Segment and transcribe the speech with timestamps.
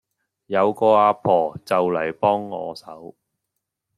[0.47, 3.13] 有個阿婆就嚟幫我手